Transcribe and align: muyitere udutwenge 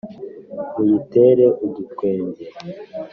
muyitere 0.75 1.45
udutwenge 1.65 2.43